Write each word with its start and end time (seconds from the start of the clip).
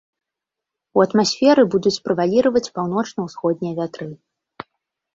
У 0.99 1.03
атмасферы 1.07 1.61
будуць 1.75 2.01
прэваліраваць 2.09 2.65
паўночна-ўсходнія 2.81 3.73
вятры. 3.85 4.13